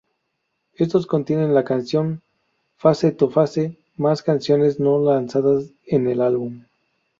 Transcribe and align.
Estos 0.77 1.05
contienen 1.05 1.53
la 1.53 1.63
canción 1.63 2.23
"Face 2.77 3.11
To 3.11 3.29
Face", 3.29 3.77
más 3.97 4.23
canciones 4.23 4.79
no 4.79 4.97
lanzadas 4.99 5.69
en 5.85 6.07
el 6.07 6.21
álbum. 6.21 6.63